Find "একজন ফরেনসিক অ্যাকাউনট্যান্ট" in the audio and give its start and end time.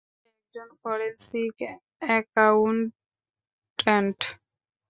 0.31-2.89